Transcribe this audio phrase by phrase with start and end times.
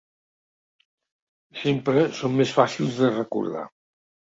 [1.67, 3.73] Sempre són més fàcils de recordar.